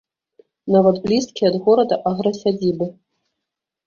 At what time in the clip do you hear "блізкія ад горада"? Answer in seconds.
1.03-1.95